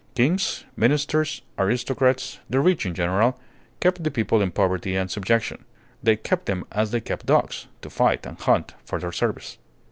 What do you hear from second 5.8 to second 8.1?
they kept them as they kept dogs, to